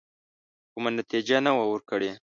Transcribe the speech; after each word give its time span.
کومه 0.71 0.89
نتیجه 0.97 1.37
نه 1.45 1.51
وه 1.55 1.65
ورکړې. 1.69 2.11